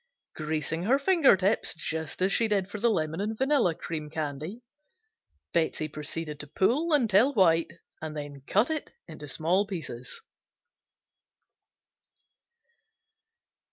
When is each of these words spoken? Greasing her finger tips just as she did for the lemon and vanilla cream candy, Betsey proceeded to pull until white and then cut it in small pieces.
Greasing 0.33 0.85
her 0.85 0.97
finger 0.97 1.37
tips 1.37 1.75
just 1.75 2.23
as 2.23 2.31
she 2.33 2.47
did 2.47 2.67
for 2.67 2.79
the 2.79 2.89
lemon 2.89 3.21
and 3.21 3.37
vanilla 3.37 3.75
cream 3.75 4.09
candy, 4.09 4.63
Betsey 5.53 5.87
proceeded 5.87 6.39
to 6.39 6.47
pull 6.47 6.91
until 6.91 7.35
white 7.35 7.73
and 8.01 8.17
then 8.17 8.41
cut 8.47 8.71
it 8.71 8.89
in 9.07 9.19
small 9.27 9.67
pieces. 9.67 10.19